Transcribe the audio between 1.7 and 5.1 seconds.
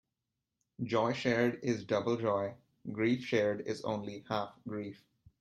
double joy; grief shared is only half grief.